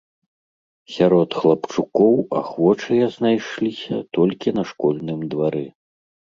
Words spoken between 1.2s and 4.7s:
хлапчукоў ахвочыя знайшліся толькі на